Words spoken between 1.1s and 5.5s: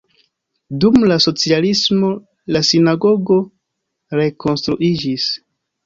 la socialismo la sinagogo rekonstruiĝis.